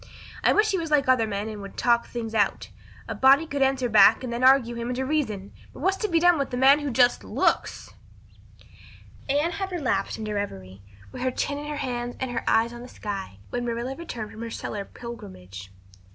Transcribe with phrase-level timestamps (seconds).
[0.43, 2.69] I wish he was like other men and would talk things out.
[3.07, 5.53] A body could answer back then and argue him into reason.
[5.71, 7.93] But what's to be done with a man who just looks?"
[9.29, 12.81] Anne had relapsed into reverie, with her chin in her hands and her eyes on
[12.81, 15.71] the sky, when Marilla returned from her cellar pilgrimage.